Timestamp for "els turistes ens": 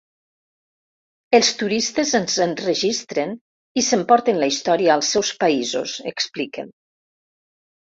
1.39-2.37